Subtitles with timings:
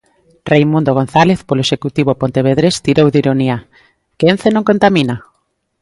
[0.51, 3.57] Reimundo González, polo executivo pontevedrés, tirou de ironía:
[4.17, 5.15] Que Ence non contamina?